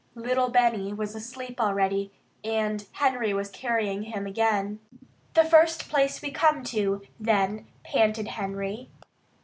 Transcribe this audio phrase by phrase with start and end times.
[0.15, 2.11] Little Benny was asleep already,
[2.43, 4.79] and Henry was carrying him again.
[5.35, 8.89] "The first place we come to, then," panted Henry.